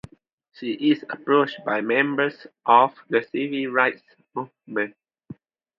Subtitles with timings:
[0.53, 4.01] She is approached by members of the civil rights
[4.33, 4.95] movement.